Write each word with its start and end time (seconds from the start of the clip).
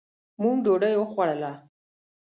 مونږ 0.41 0.57
ډوډي 0.65 0.93
وخوړله 0.97 1.51